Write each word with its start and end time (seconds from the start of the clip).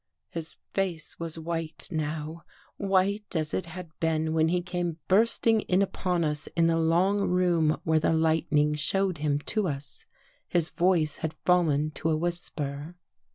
His 0.31 0.57
face 0.73 1.19
was 1.19 1.37
white 1.37 1.87
now— 1.91 2.41
white 2.77 3.35
as 3.35 3.53
it 3.53 3.67
had 3.67 3.91
been 3.99 4.33
when 4.33 4.47
he 4.47 4.63
came 4.63 4.97
bursting 5.07 5.61
in 5.61 5.83
upon 5.83 6.23
us 6.23 6.47
in 6.55 6.65
the 6.65 6.79
long 6.79 7.19
room 7.29 7.79
when 7.83 7.99
the 7.99 8.11
lightning 8.11 8.73
showed 8.73 9.19
him 9.19 9.37
to 9.41 9.67
us. 9.67 10.07
His 10.49 10.69
voice 10.69 11.17
had 11.17 11.35
fallen 11.45 11.91
to 11.91 12.09
a 12.09 12.17
whisper. 12.17 12.95